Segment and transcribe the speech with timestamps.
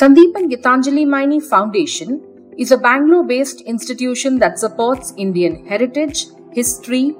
[0.00, 2.22] Sandeep and Gitanjali Maini Foundation
[2.56, 7.14] is a Bangalore based institution that supports Indian heritage, history,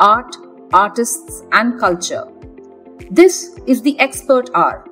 [0.00, 0.36] art,
[0.72, 2.24] artists, and culture.
[3.08, 4.84] This is the Expert Hour,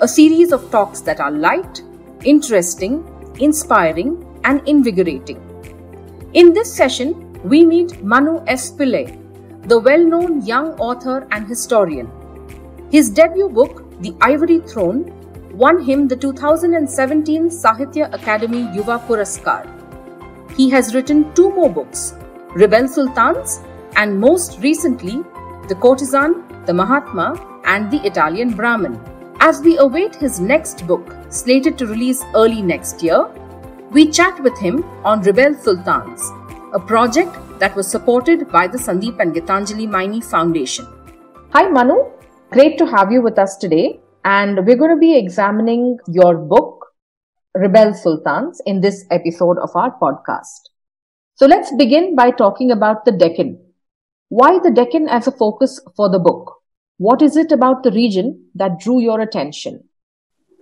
[0.00, 1.82] a series of talks that are light,
[2.24, 3.06] interesting,
[3.38, 5.40] inspiring, and invigorating.
[6.32, 8.72] In this session, we meet Manu S.
[8.72, 9.06] Pillai,
[9.68, 12.10] the well known young author and historian.
[12.90, 15.14] His debut book, The Ivory Throne,
[15.62, 19.62] won him the 2017 Sahitya Akademi Yuva Puraskar.
[20.56, 22.14] He has written two more books,
[22.54, 23.60] Rebel Sultans
[23.96, 25.16] and most recently,
[25.68, 27.26] The Courtesan, The Mahatma
[27.64, 29.00] and The Italian Brahmin.
[29.40, 33.26] As we await his next book, slated to release early next year,
[33.90, 36.22] we chat with him on Rebel Sultans,
[36.72, 40.86] a project that was supported by the Sandeep and Gitanjali Maini Foundation.
[41.52, 42.04] Hi Manu,
[42.50, 44.00] great to have you with us today.
[44.28, 46.88] And we're going to be examining your book,
[47.54, 50.68] Rebel Sultans, in this episode of our podcast.
[51.36, 53.58] So let's begin by talking about the Deccan.
[54.28, 56.56] Why the Deccan as a focus for the book?
[56.98, 59.84] What is it about the region that drew your attention?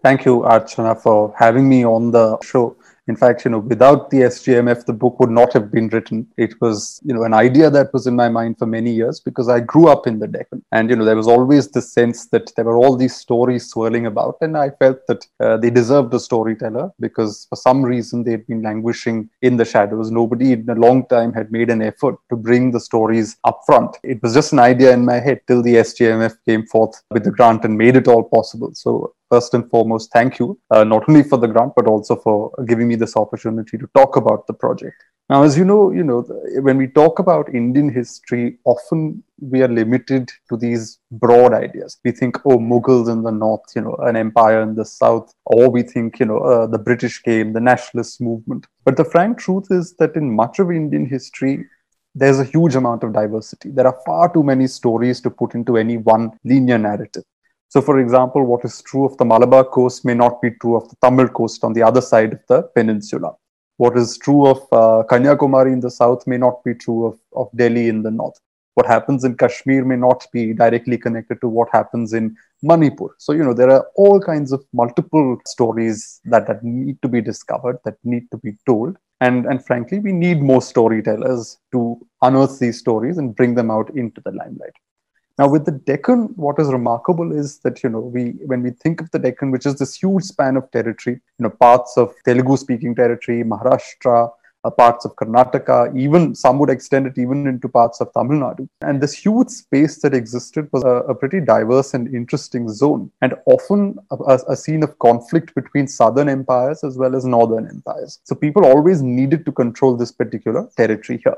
[0.01, 2.77] Thank you, Archana, for having me on the show.
[3.09, 6.27] In fact, you know, without the SGMF, the book would not have been written.
[6.37, 9.49] It was, you know, an idea that was in my mind for many years because
[9.49, 10.65] I grew up in the Deccan.
[10.73, 14.07] And, you know, there was always this sense that there were all these stories swirling
[14.07, 14.39] about.
[14.41, 18.63] And I felt that uh, they deserved a storyteller because for some reason they'd been
[18.63, 20.11] languishing in the shadows.
[20.11, 23.97] Nobody in a long time had made an effort to bring the stories up front.
[24.03, 27.31] It was just an idea in my head till the SGMF came forth with the
[27.31, 28.71] grant and made it all possible.
[28.75, 32.53] So first and foremost, thank you, uh, not only for the grant, but also for
[32.67, 34.97] giving me this opportunity to talk about the project.
[35.29, 36.21] Now, as you know, you know,
[36.61, 41.99] when we talk about Indian history, often we are limited to these broad ideas.
[42.05, 45.69] We think, oh, Mughals in the north, you know, an empire in the south, or
[45.69, 48.69] we think, you know, uh, the British came, the nationalist movement.
[48.85, 51.67] But the frank truth is that in much of Indian history,
[52.15, 53.71] there's a huge amount of diversity.
[53.71, 57.25] There are far too many stories to put into any one linear narrative.
[57.69, 60.89] So, for example, what is true of the Malabar coast may not be true of
[60.89, 63.35] the Tamil coast on the other side of the peninsula.
[63.79, 67.51] What is true of uh, Kanyakumari in the south may not be true of, of
[67.55, 68.39] Delhi in the north.
[68.75, 73.17] What happens in Kashmir may not be directly connected to what happens in Manipur.
[73.19, 77.21] So, you know, there are all kinds of multiple stories that, that need to be
[77.21, 78.97] discovered, that need to be told.
[79.21, 83.91] And, and frankly, we need more storytellers to unearth these stories and bring them out
[83.97, 84.75] into the limelight.
[85.39, 89.01] Now, with the Deccan, what is remarkable is that you know we when we think
[89.03, 92.95] of the Deccan, which is this huge span of territory, you know, parts of Telugu-speaking
[92.95, 94.31] territory, Maharashtra,
[94.67, 98.69] uh, parts of Karnataka, even some would extend it even into parts of Tamil Nadu.
[98.81, 103.35] And this huge space that existed was a, a pretty diverse and interesting zone, and
[103.47, 108.19] often a, a, scene of conflict between southern empires as well as northern empires.
[108.25, 111.37] So people always needed to control this particular territory here.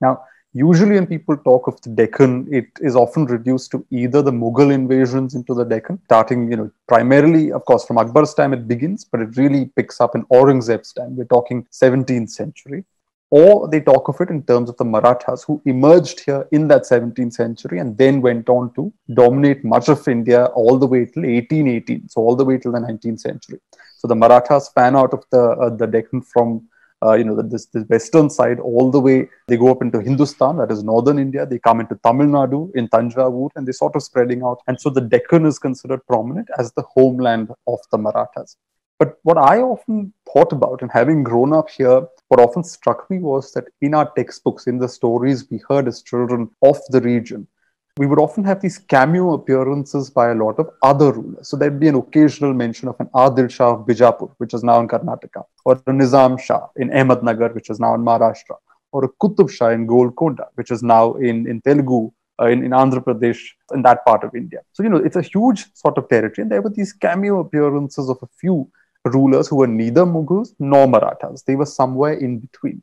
[0.00, 4.32] Now, usually when people talk of the Deccan, it is often reduced to either the
[4.32, 8.68] Mughal invasions into the Deccan, starting, you know, primarily, of course, from Akbar's time it
[8.68, 11.16] begins, but it really picks up in Aurangzeb's time.
[11.16, 12.84] We're talking 17th century.
[13.30, 16.82] Or they talk of it in terms of the Marathas who emerged here in that
[16.82, 21.22] 17th century and then went on to dominate much of India all the way till
[21.22, 23.58] 1818, so all the way till the 19th century.
[23.96, 26.68] So the Marathas fan out of the uh, the Deccan from
[27.02, 29.28] uh, you know, this, this western side all the way.
[29.48, 31.44] They go up into Hindustan, that is northern India.
[31.44, 34.60] They come into Tamil Nadu in Tanjavur, and they sort of spreading out.
[34.66, 38.56] And so the Deccan is considered prominent as the homeland of the Marathas.
[38.98, 43.18] But what I often thought about, and having grown up here, what often struck me
[43.18, 47.48] was that in our textbooks, in the stories we heard as children of the region,
[47.98, 51.48] we would often have these cameo appearances by a lot of other rulers.
[51.48, 54.80] So there'd be an occasional mention of an Adil Shah of Bijapur, which is now
[54.80, 58.56] in Karnataka, or a Nizam Shah in Ahmednagar, which is now in Maharashtra,
[58.92, 62.10] or a Qutub Shah in Golconda, which is now in, in Telugu,
[62.40, 63.40] uh, in, in Andhra Pradesh,
[63.74, 64.60] in that part of India.
[64.72, 66.44] So, you know, it's a huge sort of territory.
[66.44, 68.70] And there were these cameo appearances of a few
[69.04, 71.42] rulers who were neither Mughals nor Marathas.
[71.42, 72.82] They were somewhere in between.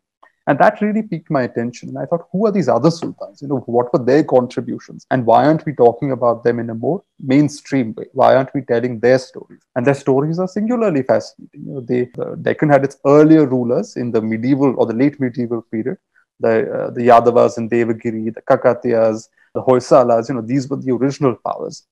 [0.50, 1.90] And that really piqued my attention.
[1.90, 3.40] And I thought, who are these other sultans?
[3.40, 5.06] You know, what were their contributions?
[5.12, 8.06] And why aren't we talking about them in a more mainstream way?
[8.14, 9.62] Why aren't we telling their stories?
[9.76, 11.66] And their stories are singularly fascinating.
[11.68, 15.20] You know, they, the Deccan had its earlier rulers in the medieval or the late
[15.20, 16.00] medieval period.
[16.40, 20.92] The, uh, the Yadavas and Devagiri, the Kakatiyas, the Hoysalas, you know, these were the
[20.94, 21.86] original powers.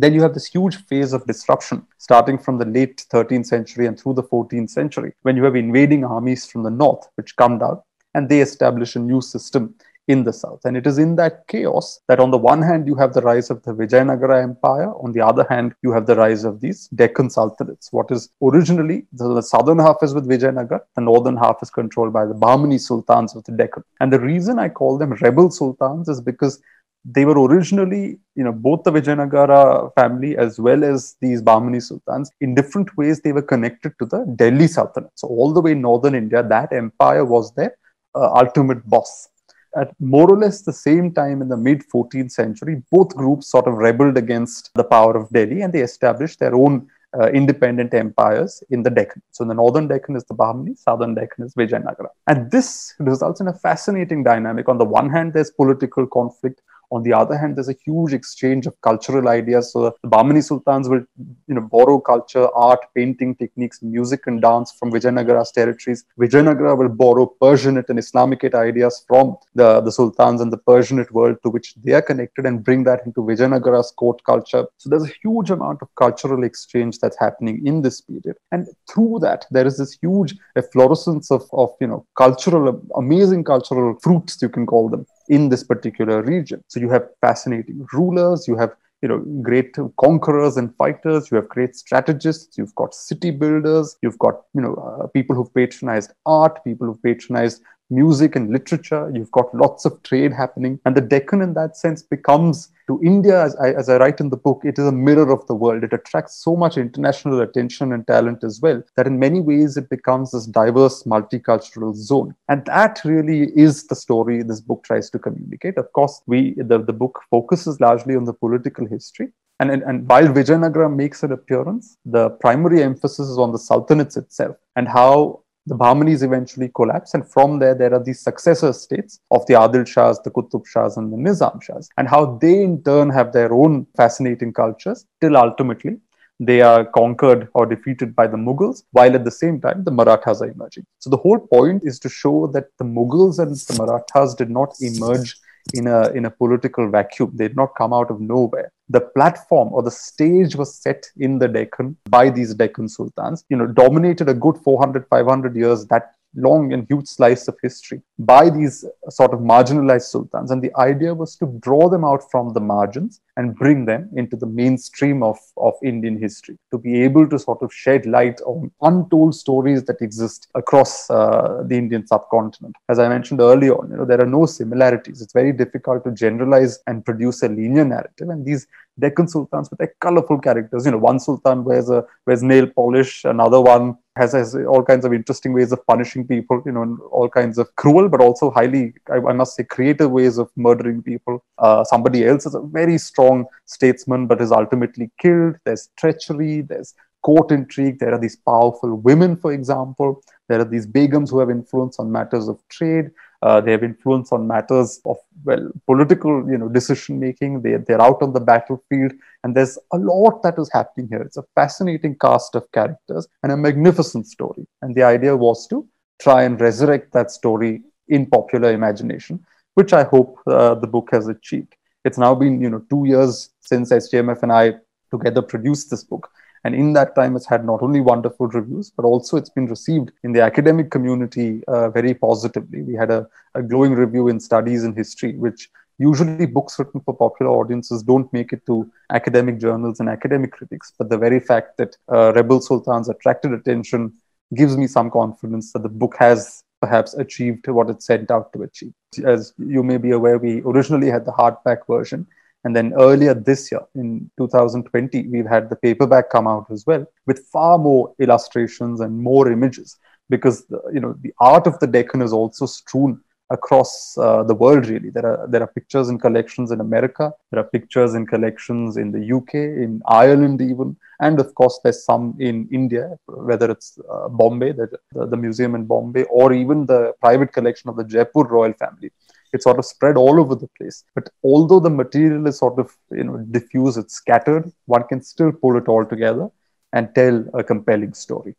[0.00, 3.98] Then you have this huge phase of disruption starting from the late 13th century and
[3.98, 7.82] through the 14th century when you have invading armies from the north which come down
[8.14, 9.74] and they establish a new system
[10.06, 10.60] in the south.
[10.64, 13.50] And it is in that chaos that, on the one hand, you have the rise
[13.50, 17.28] of the Vijayanagara Empire, on the other hand, you have the rise of these Deccan
[17.28, 17.92] Sultanates.
[17.92, 22.12] What is originally the, the southern half is with Vijayanagara, the northern half is controlled
[22.12, 23.84] by the Bahmani Sultans of the Deccan.
[24.00, 26.62] And the reason I call them rebel sultans is because
[27.04, 32.30] they were originally, you know, both the Vijayanagara family as well as these Bahmani sultans,
[32.40, 35.10] in different ways, they were connected to the Delhi Sultanate.
[35.14, 37.76] So, all the way in northern India, that empire was their
[38.14, 39.28] uh, ultimate boss.
[39.76, 43.66] At more or less the same time in the mid 14th century, both groups sort
[43.66, 48.62] of rebelled against the power of Delhi and they established their own uh, independent empires
[48.70, 49.22] in the Deccan.
[49.30, 52.08] So, the northern Deccan is the Bahmani, southern Deccan is Vijayanagara.
[52.26, 54.68] And this results in a fascinating dynamic.
[54.68, 56.60] On the one hand, there's political conflict
[56.90, 59.72] on the other hand, there's a huge exchange of cultural ideas.
[59.72, 61.04] So the Bahmani Sultans will,
[61.46, 66.04] you know, borrow culture, art, painting techniques, music and dance from Vijayanagara's territories.
[66.18, 71.36] Vijayanagara will borrow Persianate and Islamicate ideas from the, the Sultans and the Persianate world
[71.42, 74.66] to which they are connected and bring that into Vijayanagara's court culture.
[74.78, 78.36] So there's a huge amount of cultural exchange that's happening in this period.
[78.52, 83.98] And through that, there is this huge efflorescence of, of you know, cultural, amazing cultural
[84.02, 86.62] fruits, you can call them, in this particular region.
[86.68, 91.48] So you have fascinating rulers, you have you know great conquerors and fighters you have
[91.48, 96.62] great strategists you've got city builders you've got you know uh, people who've patronized art
[96.64, 99.10] people who've patronized music and literature.
[99.14, 100.80] You've got lots of trade happening.
[100.84, 104.30] And the Deccan, in that sense, becomes to India, as I, as I write in
[104.30, 105.84] the book, it is a mirror of the world.
[105.84, 109.90] It attracts so much international attention and talent as well that in many ways it
[109.90, 112.34] becomes this diverse multicultural zone.
[112.48, 115.76] And that really is the story this book tries to communicate.
[115.76, 119.28] Of course, we the, the book focuses largely on the political history.
[119.60, 124.16] And, and, and while Vijayanagara makes an appearance, the primary emphasis is on the Sultanates
[124.16, 127.14] itself and how the Bahmanis eventually collapse.
[127.14, 130.96] And from there, there are these successor states of the Adil Shahs, the Qutub Shahs,
[130.96, 135.36] and the Nizam Shahs, and how they in turn have their own fascinating cultures till
[135.36, 135.98] ultimately
[136.40, 140.40] they are conquered or defeated by the Mughals, while at the same time the Marathas
[140.40, 140.86] are emerging.
[141.00, 144.74] So the whole point is to show that the Mughals and the Marathas did not
[144.80, 145.36] emerge
[145.74, 147.32] in a in a political vacuum.
[147.34, 148.72] They did not come out of nowhere.
[148.88, 153.44] The platform or the stage was set in the Deccan by these Deccan sultans.
[153.48, 155.86] You know, dominated a good 400, 500 years.
[155.86, 160.50] That long and huge slice of history by these sort of marginalized sultans.
[160.50, 164.36] And the idea was to draw them out from the margins and bring them into
[164.36, 168.70] the mainstream of, of Indian history, to be able to sort of shed light on
[168.82, 172.74] untold stories that exist across uh, the Indian subcontinent.
[172.88, 175.22] As I mentioned earlier on, you know, there are no similarities.
[175.22, 178.28] It's very difficult to generalize and produce a linear narrative.
[178.30, 178.66] And these
[178.98, 183.24] Deccan sultans with their colorful characters, you know, one sultan wears a wears nail polish,
[183.24, 187.28] another one has, has all kinds of interesting ways of punishing people, you know, all
[187.28, 191.44] kinds of cruel, but also highly, I, I must say, creative ways of murdering people.
[191.58, 195.56] Uh, somebody else is a very strong statesman, but is ultimately killed.
[195.64, 197.98] There's treachery, there's court intrigue.
[197.98, 200.22] There are these powerful women, for example.
[200.48, 203.10] There are these begums who have influence on matters of trade.
[203.42, 207.62] Uh, they have influence on matters of well political you know decision making.
[207.62, 209.12] They they're out on the battlefield,
[209.44, 211.22] and there's a lot that is happening here.
[211.22, 214.66] It's a fascinating cast of characters and a magnificent story.
[214.82, 215.86] And the idea was to
[216.20, 219.44] try and resurrect that story in popular imagination,
[219.74, 221.74] which I hope uh, the book has achieved.
[222.04, 224.74] It's now been you know two years since SGMF and I
[225.10, 226.30] together produced this book
[226.64, 230.12] and in that time, it's had not only wonderful reviews, but also it's been received
[230.24, 232.82] in the academic community uh, very positively.
[232.82, 237.14] We had a, a glowing review in Studies in History, which usually books written for
[237.14, 240.92] popular audiences don't make it to academic journals and academic critics.
[240.96, 244.12] But the very fact that uh, Rebel Sultans attracted attention
[244.54, 248.62] gives me some confidence that the book has perhaps achieved what it set out to
[248.62, 248.92] achieve.
[249.24, 252.26] As you may be aware, we originally had the hardback version,
[252.64, 257.06] and then earlier this year, in 2020, we've had the paperback come out as well
[257.26, 259.96] with far more illustrations and more images
[260.28, 263.20] because you know the art of the Deccan is also strewn
[263.50, 267.60] across uh, the world really there are there are pictures in collections in america there
[267.62, 272.26] are pictures in collections in the uk in ireland even and of course there's some
[272.38, 273.04] in india
[273.50, 274.86] whether it's uh, bombay the,
[275.32, 279.10] the museum in bombay or even the private collection of the jaipur royal family
[279.52, 281.04] it's sort of spread all over the place.
[281.14, 285.52] But although the material is sort of you know diffuse, it's scattered, one can still
[285.52, 286.48] pull it all together
[286.92, 288.54] and tell a compelling story.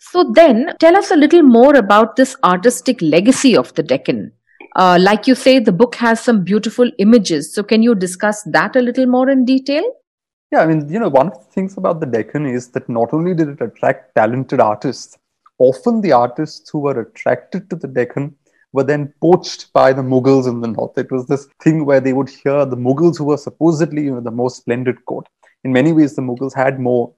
[0.00, 4.32] So then, tell us a little more about this artistic legacy of the Deccan.
[4.76, 7.52] Uh, like you say, the book has some beautiful images.
[7.52, 9.82] So can you discuss that a little more in detail?
[10.52, 13.12] Yeah, I mean, you know, one of the things about the Deccan is that not
[13.12, 15.18] only did it attract talented artists,
[15.58, 18.34] often the artists who were attracted to the Deccan
[18.72, 20.96] were then poached by the Mughals in the north.
[20.96, 24.20] It was this thing where they would hear the Mughals, who were supposedly you know,
[24.20, 25.26] the most splendid court.
[25.64, 27.12] In many ways, the Mughals had more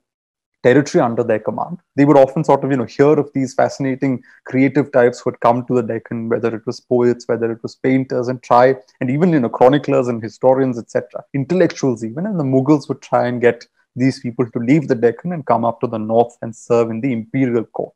[0.62, 1.78] territory under their command.
[1.96, 5.40] They would often sort of, you know, hear of these fascinating creative types who had
[5.40, 9.10] come to the Deccan, whether it was poets, whether it was painters, and try, and
[9.10, 13.40] even, you know, chroniclers and historians, etc., intellectuals even, and the Mughals would try and
[13.40, 16.90] get these people to leave the Deccan and come up to the north and serve
[16.90, 17.94] in the imperial court.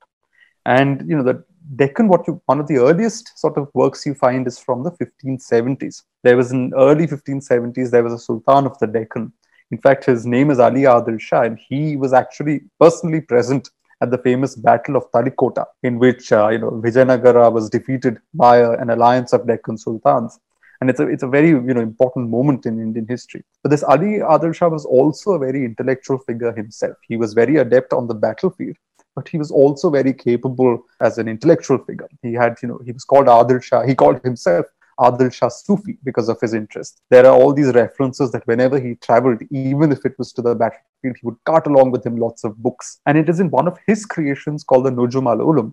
[0.67, 1.45] And, you know, the
[1.77, 4.91] Deccan, what you, one of the earliest sort of works you find is from the
[4.93, 6.03] 1570s.
[6.23, 9.33] There was in early 1570s, there was a Sultan of the Deccan
[9.75, 14.13] in fact, his name is Ali Adil Shah, and he was actually personally present at
[14.13, 18.71] the famous Battle of Talikota, in which uh, you know Vijayanagara was defeated by a,
[18.83, 20.39] an alliance of Deccan sultans.
[20.81, 23.43] And it's a, it's a very you know important moment in Indian history.
[23.65, 26.97] But this Ali Adil Shah was also a very intellectual figure himself.
[27.09, 28.77] He was very adept on the battlefield,
[29.17, 32.09] but he was also very capable as an intellectual figure.
[32.23, 33.83] He had, you know, he was called Adil Shah.
[33.83, 34.67] He called himself
[34.99, 37.01] Adil Shah Sufi because of his interest.
[37.11, 40.55] There are all these references that whenever he traveled, even if it was to the
[40.55, 43.01] battlefield, he would cart along with him lots of books.
[43.07, 45.73] And it is in one of his creations called the Nujum al Ulum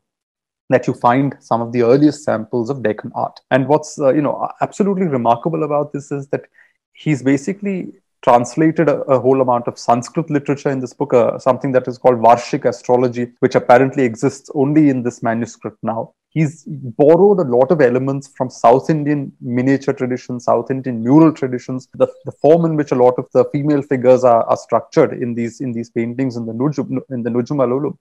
[0.70, 3.40] that you find some of the earliest samples of Deccan art.
[3.52, 6.46] And what's uh, you know absolutely remarkable about this is that
[6.94, 11.72] he's basically translated a, a, whole amount of Sanskrit literature in this book, uh, something
[11.72, 16.14] that is called Varshik astrology, which apparently exists only in this manuscript now.
[16.32, 21.88] He's borrowed a lot of elements from South Indian miniature traditions, South Indian mural traditions,
[21.94, 25.34] the, the form in which a lot of the female figures are, are structured in
[25.34, 27.98] these in these paintings in the Nujum, in the Nujum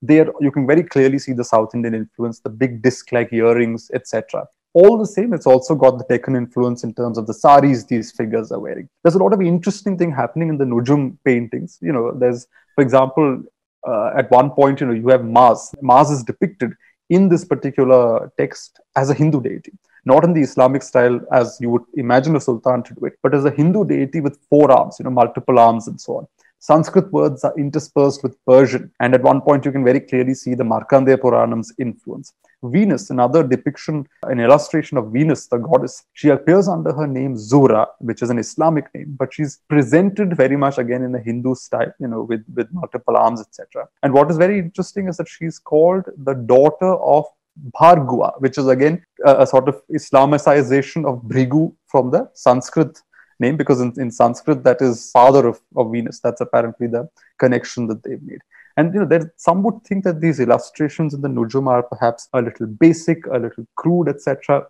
[0.00, 4.46] There you can very clearly see the South Indian influence, the big disc-like earrings, etc
[4.74, 8.10] all the same, it's also got the Deccan influence in terms of the saris these
[8.10, 8.88] figures are wearing.
[9.02, 11.78] There's a lot of interesting thing happening in the Nujum paintings.
[11.82, 13.42] You know, there's, for example,
[13.86, 15.72] uh, at one point, you know, you have Mars.
[15.82, 16.72] Mars is depicted
[17.16, 19.72] in this particular text as a Hindu deity,
[20.04, 23.34] not in the Islamic style as you would imagine a sultan to do it, but
[23.34, 26.26] as a Hindu deity with four arms, you know, multiple arms and so on.
[26.58, 30.54] Sanskrit words are interspersed with Persian, and at one point you can very clearly see
[30.54, 32.32] the Markandeya Puranam's influence.
[32.64, 37.88] Venus, another depiction, an illustration of Venus, the goddess, she appears under her name Zuhra,
[37.98, 41.92] which is an Islamic name, but she's presented very much again in the Hindu style,
[41.98, 43.88] you know, with, with multiple arms, etc.
[44.02, 47.26] And what is very interesting is that she's called the daughter of
[47.56, 52.98] Bhargua, which is again a, a sort of Islamicization of Bhrigu from the Sanskrit
[53.44, 56.20] name because in, in Sanskrit that is father of, of Venus.
[56.20, 57.08] That's apparently the
[57.38, 58.42] connection that they've made.
[58.76, 62.28] And you know, there some would think that these illustrations in the Nujum are perhaps
[62.32, 64.66] a little basic, a little crude, etc.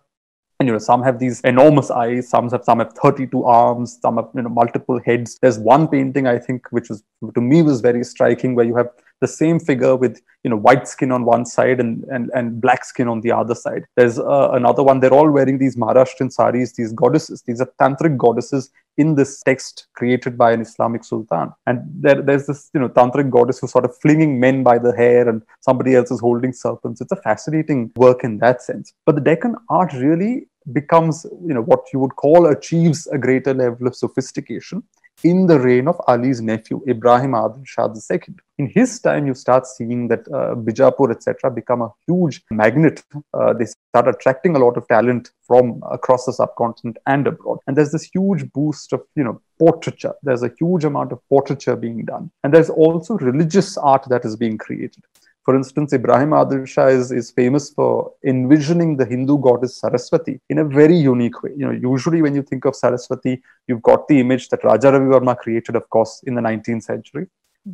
[0.59, 4.17] And you know, some have these enormous eyes, some have some have 32 arms, some
[4.17, 5.37] have you know multiple heads.
[5.41, 7.03] There's one painting I think which was
[7.33, 8.89] to me was very striking, where you have
[9.23, 12.83] the same figure with you know white skin on one side and and, and black
[12.91, 13.83] skin on the other side.
[13.95, 14.99] There's uh, another one.
[14.99, 17.41] They're all wearing these Maharashtrian saris, these goddesses.
[17.47, 21.51] These are tantric goddesses in this text created by an Islamic sultan.
[21.65, 24.95] And there, there's this you know tantric goddess who's sort of flinging men by the
[25.03, 27.01] hair, and somebody else is holding serpents.
[27.01, 28.93] It's a fascinating work in that sense.
[29.05, 33.53] But the Deccan art really becomes you know what you would call achieves a greater
[33.53, 34.83] level of sophistication
[35.23, 38.19] in the reign of Ali's nephew, Ibrahim Adil Shah II.
[38.57, 43.03] In his time, you start seeing that uh, Bijapur, etc., become a huge magnet.
[43.33, 47.59] Uh, they start attracting a lot of talent from across the subcontinent and abroad.
[47.67, 50.13] And there's this huge boost of, you know, portraiture.
[50.23, 52.29] There's a huge amount of portraiture being done.
[52.43, 55.03] And there's also religious art that is being created.
[55.45, 60.59] For instance, Ibrahim Adil Shah is, is famous for envisioning the Hindu goddess Saraswati in
[60.59, 61.51] a very unique way.
[61.57, 65.05] You know, usually when you think of Saraswati, you've got the image that Raja Ravi
[65.05, 67.27] Varma created, of course, in the 19th century,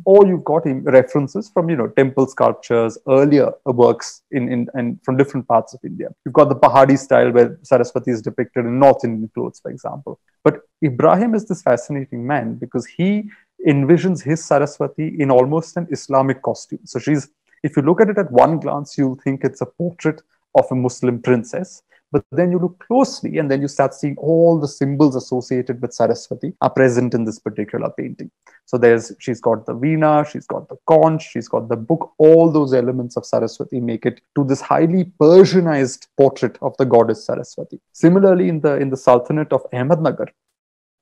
[0.04, 5.16] or you've got references from you know temple sculptures, earlier works in, in and from
[5.16, 6.08] different parts of India.
[6.24, 10.18] You've got the Pahadi style where Saraswati is depicted in North Indian clothes, for example.
[10.42, 13.30] But Ibrahim is this fascinating man because he
[13.66, 16.80] envisions his Saraswati in almost an Islamic costume.
[16.84, 17.28] So she's
[17.62, 20.22] if you look at it at one glance, you'll think it's a portrait
[20.56, 21.82] of a Muslim princess.
[22.12, 25.92] But then you look closely and then you start seeing all the symbols associated with
[25.92, 28.32] Saraswati are present in this particular painting.
[28.64, 32.12] So there's she's got the veena, she's got the conch, she's got the book.
[32.18, 37.24] All those elements of Saraswati make it to this highly Persianized portrait of the goddess
[37.24, 37.80] Saraswati.
[37.92, 40.30] Similarly, in the in the Sultanate of Ahmednagar,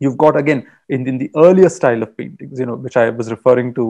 [0.01, 3.31] you've got again in, in the earlier style of paintings you know which i was
[3.31, 3.85] referring to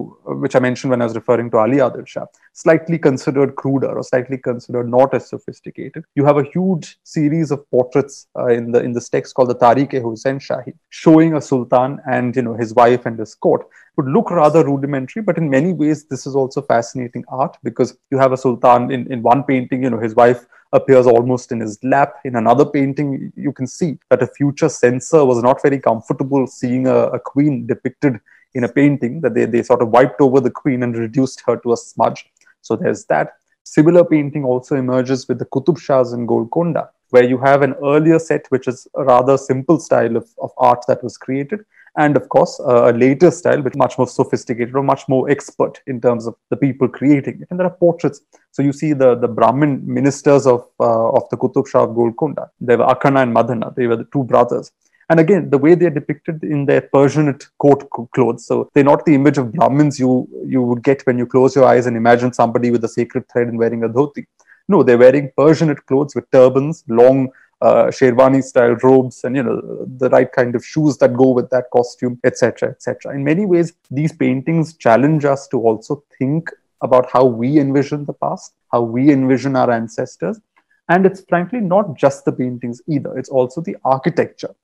[0.45, 2.27] which i mentioned when i was referring to ali adil shah
[2.63, 6.05] slightly considered cruder or slightly considered not as sophisticated.
[6.17, 9.55] You have a huge series of portraits uh, in the in this text called the
[9.65, 13.67] tariq hussein shahi showing a sultan and you know his wife and his court.
[13.97, 18.19] Would look rather rudimentary but in many ways this is also fascinating art because you
[18.19, 21.79] have a sultan in, in one painting you know his wife appears almost in his
[21.83, 22.17] lap.
[22.25, 26.87] In another painting, you can see that a future censor was not very comfortable seeing
[26.87, 28.21] a, a queen depicted
[28.55, 31.57] in a painting, that they, they sort of wiped over the queen and reduced her
[31.59, 32.31] to a smudge.
[32.63, 33.35] So there's that.
[33.65, 38.19] Similar painting also emerges with the Qutub Shahs in Golconda, where you have an earlier
[38.19, 41.65] set, which is a rather simple style of, of art that was created,
[41.99, 45.81] and of course uh, a later style which much more sophisticated or much more expert
[45.87, 48.21] in terms of the people creating it and there are portraits
[48.59, 52.51] so you see the the brahmin ministers of uh, of the Qutub Shah of Golconda
[52.61, 54.73] they were Akkanna and Madanna they were the two brothers
[55.11, 59.15] and again the way they're depicted in their persianate court clothes so they're not the
[59.21, 60.13] image of brahmins you
[60.55, 63.47] you would get when you close your eyes and imagine somebody with a sacred thread
[63.49, 64.25] and wearing a dhoti
[64.69, 69.87] no they're wearing persianate clothes with turbans long uh, Sherwani style robes and you know
[70.03, 73.15] the right kind of shoes that go with that costume, etc., etc.
[73.15, 76.51] In many ways, these paintings challenge us to also think
[76.83, 80.41] about how we envision the past, how we envision our ancestors,
[80.89, 83.17] and it's frankly not just the paintings either.
[83.19, 84.55] It's also the architecture.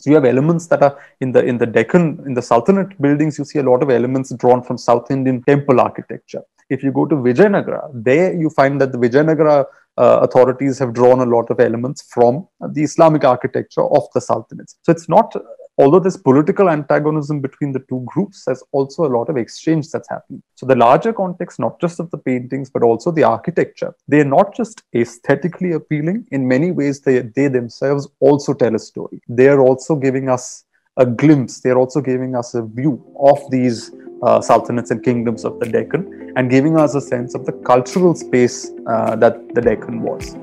[0.00, 3.38] So you have elements that are in the in the Deccan, in the Sultanate buildings.
[3.38, 6.42] You see a lot of elements drawn from South Indian temple architecture.
[6.68, 11.20] If you go to Vijayanagara, there you find that the Vijayanagara uh, authorities have drawn
[11.20, 14.74] a lot of elements from the Islamic architecture of the sultanates.
[14.82, 15.34] So it's not,
[15.78, 20.08] although there's political antagonism between the two groups, there's also a lot of exchange that's
[20.08, 20.42] happening.
[20.54, 24.54] So the larger context, not just of the paintings, but also the architecture, they're not
[24.54, 26.26] just aesthetically appealing.
[26.30, 29.20] In many ways, they, they themselves also tell a story.
[29.28, 30.64] They're also giving us
[30.96, 33.90] a glimpse, they're also giving us a view of these
[34.22, 38.14] uh, sultanates and kingdoms of the Deccan and giving us a sense of the cultural
[38.14, 40.36] space uh, that the Deccan was.